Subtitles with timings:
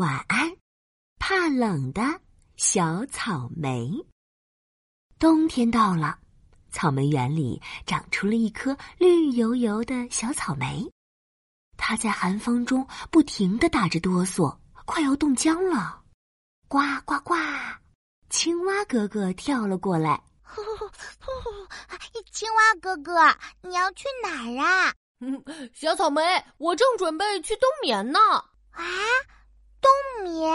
[0.00, 0.56] 晚安，
[1.18, 2.00] 怕冷的
[2.56, 3.90] 小草莓。
[5.18, 6.18] 冬天到了，
[6.70, 10.90] 草莓园里长出了一颗绿油油的小草莓，
[11.76, 16.02] 它在寒风中不停的打着哆嗦，快要冻僵了。
[16.66, 17.34] 呱呱呱！
[18.30, 20.22] 青蛙哥哥跳了过来。
[22.32, 24.94] 青蛙哥哥，你要去哪儿啊？
[25.74, 26.22] 小草莓，
[26.56, 28.18] 我正准备去冬眠呢。
[28.70, 28.82] 啊，
[29.80, 30.50] 冬眠？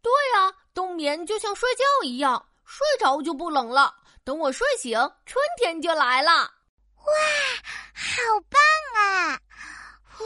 [0.00, 3.94] 对呀，冬眠就像睡觉一样，睡着就不冷了。
[4.24, 6.30] 等我睡醒，春天就来了。
[6.32, 7.12] 哇，
[7.94, 8.60] 好棒
[9.02, 9.40] 啊！
[10.16, 10.24] 呼，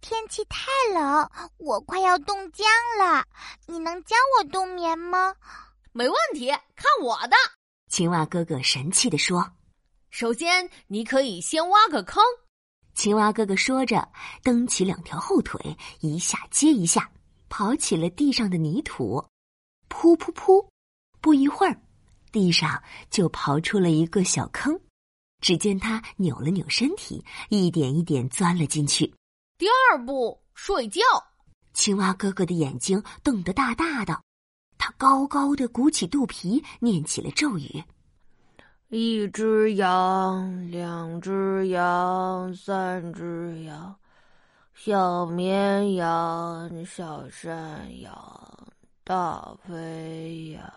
[0.00, 2.66] 天气太冷，我快要冻僵
[2.98, 3.24] 了。
[3.66, 5.34] 你能教我冬眠吗？
[5.92, 7.36] 没问题，看我的！
[7.88, 9.52] 青蛙哥哥神气地说。
[10.10, 12.22] 首先，你可以先挖个坑。
[12.98, 14.08] 青蛙哥哥说着，
[14.42, 17.08] 蹬起两条后腿，一下接一下，
[17.48, 19.24] 刨起了地上的泥土。
[19.88, 20.66] 噗噗噗！
[21.20, 21.80] 不一会儿，
[22.32, 24.76] 地上就刨出了一个小坑。
[25.40, 29.14] 只见他扭了扭身体，一点一点钻了进去。
[29.58, 31.00] 第二步，睡觉。
[31.72, 34.20] 青蛙哥哥的眼睛瞪得大大的，
[34.76, 37.80] 他高高的鼓起肚皮，念起了咒语。
[38.90, 41.30] 一只羊，两只
[41.66, 43.96] 羊，三只羊，
[44.74, 48.68] 小绵羊，小山羊，
[49.04, 50.72] 大肥羊。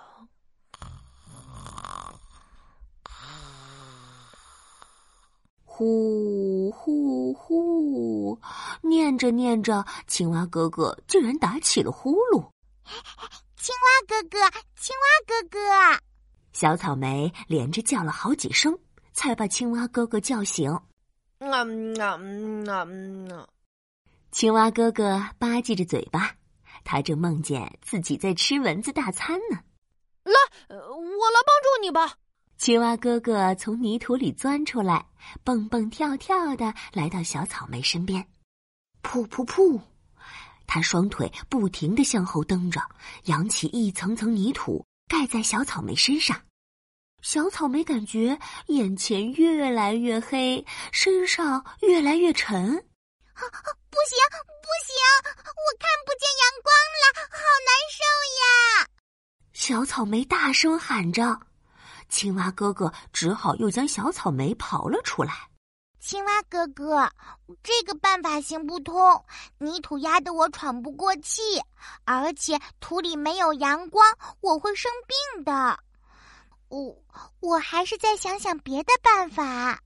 [5.64, 8.40] 呼呼呼！
[8.84, 12.52] 念着念着，青蛙哥哥竟然打起了呼噜。
[13.56, 14.38] 青蛙哥哥，
[14.76, 15.60] 青蛙哥哥。
[16.54, 18.78] 小草莓连着叫了好几声，
[19.14, 20.72] 才把青蛙哥哥叫醒。
[21.40, 23.48] 嗯嗯嗯
[24.32, 26.36] 青蛙哥哥吧唧着嘴巴，
[26.84, 29.60] 他正梦见自己在吃蚊子大餐呢。
[30.24, 30.34] 来，
[30.70, 32.16] 我来帮助你吧。
[32.58, 35.06] 青蛙哥哥从泥土里钻出来，
[35.44, 38.26] 蹦蹦跳跳的来到小草莓身边。
[39.02, 39.82] 噗噗噗，
[40.68, 42.80] 他双腿不停的向后蹬着，
[43.26, 44.86] 扬起一层层泥土。
[45.08, 46.40] 盖在小草莓身上，
[47.22, 48.38] 小草莓感觉
[48.68, 52.76] 眼前越来越黑，身上越来越沉。
[53.34, 53.42] 啊，
[53.90, 54.18] 不行
[54.62, 54.96] 不行，
[55.26, 57.38] 我看不见阳光了，好
[57.68, 58.04] 难受
[58.42, 58.88] 呀！
[59.54, 61.40] 小草莓大声喊着，
[62.10, 65.48] 青蛙哥哥只好又将小草莓刨了出来。
[66.00, 67.08] 青蛙哥哥，
[67.62, 69.24] 这个办法行不通，
[69.60, 71.62] 泥土压得我喘不过气，
[72.04, 74.04] 而且土里没有阳光，
[74.42, 74.92] 我会生
[75.36, 75.80] 病的。
[76.72, 77.04] 我
[77.42, 79.78] 我还是再想想别的办法。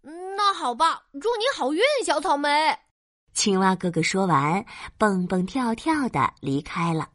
[0.00, 2.78] 那好吧，祝你好运，小草莓。
[3.34, 4.64] 青蛙哥哥说完，
[4.96, 7.10] 蹦蹦跳跳的离开了。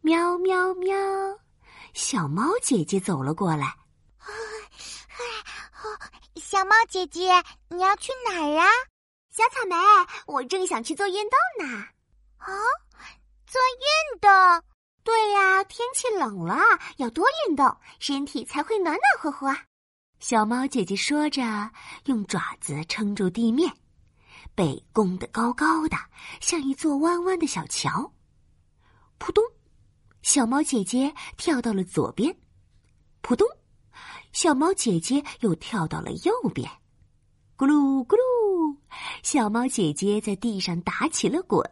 [0.00, 0.96] 喵喵喵，
[1.92, 3.72] 小猫姐姐走了过来。
[6.34, 7.30] 小猫姐姐，
[7.68, 8.66] 你要去哪儿啊？
[9.30, 9.76] 小草莓，
[10.26, 11.86] 我正想去做运动呢。
[12.38, 12.52] 啊，
[13.46, 14.28] 做运动？
[15.04, 16.56] 对呀，天气冷了，
[16.96, 19.56] 要多运动，身体才会暖暖和和。
[20.20, 21.42] 小猫姐姐说着，
[22.06, 23.70] 用爪子撑住地面，
[24.54, 25.96] 背弓得高高的，
[26.40, 28.12] 像一座弯弯的小桥。
[29.18, 29.44] 扑通，
[30.22, 32.36] 小猫姐姐跳到了左边。
[33.20, 33.46] 扑通。
[34.32, 36.68] 小猫姐姐又跳到了右边，
[37.56, 38.76] 咕噜咕噜，
[39.22, 41.62] 小猫姐姐在地上打起了滚，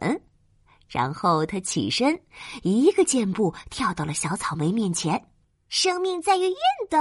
[0.93, 2.21] 然后他起身，
[2.61, 5.27] 一个箭步跳到了小草莓面前。
[5.67, 6.55] 生命在于运
[6.87, 6.99] 动，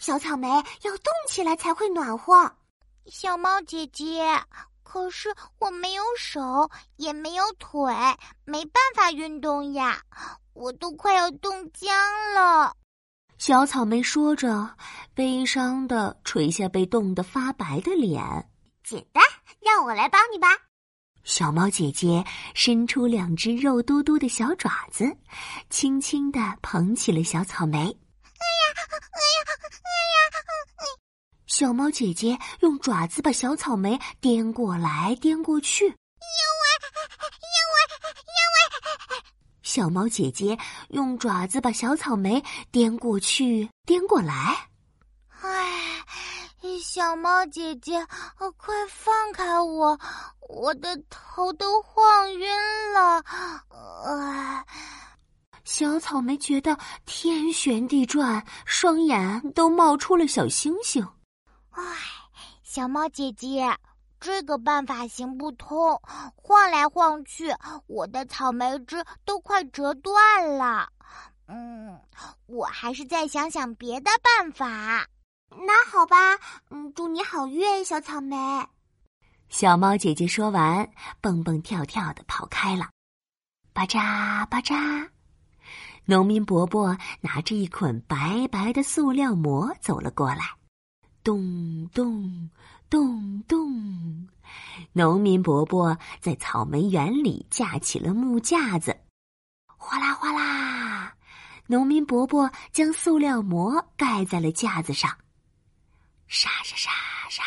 [0.00, 2.52] 小草莓要动起来才会暖和。
[3.06, 4.24] 小猫姐姐，
[4.82, 7.94] 可是我没有手，也没有腿，
[8.44, 10.02] 没办法运动呀，
[10.52, 11.94] 我都快要冻僵
[12.34, 12.74] 了。
[13.38, 14.76] 小草莓说着，
[15.14, 18.20] 悲伤的垂下被冻得发白的脸。
[18.82, 19.22] 简单，
[19.60, 20.48] 让我来帮你吧。
[21.30, 22.24] 小猫姐姐
[22.54, 25.16] 伸出两只肉嘟嘟的小爪子，
[25.70, 27.78] 轻轻的捧起了小草莓。
[27.78, 30.26] 哎呀，哎呀，哎呀！
[31.46, 35.84] 小猫姐姐用爪子把小草莓颠过来颠过去。
[35.84, 35.94] 因为，
[37.38, 37.78] 因为，
[38.26, 38.34] 因
[39.14, 39.22] 为
[39.62, 42.42] 小猫姐姐用爪子把小草莓
[42.72, 44.68] 颠过去、颠过来。
[45.42, 45.89] 唉，
[46.82, 48.06] 小猫姐姐，
[48.56, 49.98] 快放开我！
[50.48, 52.48] 我的头都晃晕
[52.92, 53.22] 了。
[53.70, 54.64] 呃，
[55.64, 56.76] 小草莓觉得
[57.06, 61.06] 天旋地转，双眼都冒出了小星星。
[61.70, 61.82] 唉，
[62.62, 63.74] 小猫姐姐，
[64.18, 66.00] 这个办法行不通，
[66.34, 67.54] 晃来晃去，
[67.86, 70.88] 我的草莓枝都快折断了。
[71.46, 71.98] 嗯，
[72.46, 75.06] 我还是再想想别的办法。
[75.50, 76.16] 那好吧，
[76.70, 78.36] 嗯，祝你好运，小草莓。
[79.48, 80.88] 小猫姐姐说完，
[81.20, 82.88] 蹦蹦跳跳的跑开了。
[83.72, 85.10] 巴扎巴扎，
[86.04, 90.54] 农民伯伯拿着一捆白白的塑料膜走了过来。
[91.24, 92.48] 咚咚
[92.88, 94.28] 咚咚，
[94.92, 98.96] 农民伯伯在草莓园里架起了木架子。
[99.76, 101.14] 哗啦哗啦，
[101.66, 105.16] 农民伯伯将塑料膜盖在了架子上。
[106.30, 106.90] 沙沙沙
[107.28, 107.42] 沙，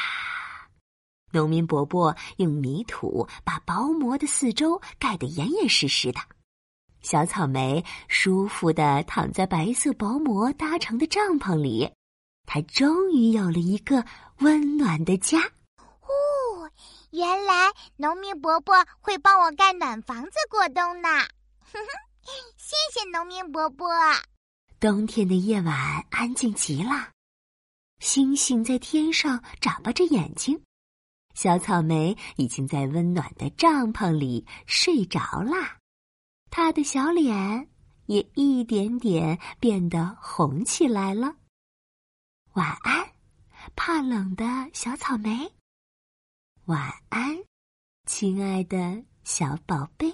[1.32, 6.20] 农民伯伯用泥土把薄膜的四周盖得严严实实的。
[7.02, 11.90] 小草莓舒服的躺在白色薄膜搭成的帐篷里，
[12.46, 14.06] 它终于有了一个
[14.40, 15.40] 温暖的家。
[15.78, 16.70] 哦，
[17.12, 21.08] 原来农民伯伯会帮我盖暖房子过冬呢！
[21.72, 21.88] 哼哼，
[22.58, 23.88] 谢谢农民伯伯。
[24.78, 27.12] 冬天的夜晚安静极了。
[28.04, 30.62] 星星在天上眨巴着眼睛，
[31.36, 35.78] 小草莓已经在温暖的帐篷里睡着啦，
[36.52, 37.70] 它的小脸
[38.08, 41.38] 也一点点变得红起来了。
[42.56, 43.14] 晚安，
[43.74, 45.54] 怕冷的小草莓。
[46.66, 47.38] 晚安，
[48.06, 50.14] 亲爱的小宝贝。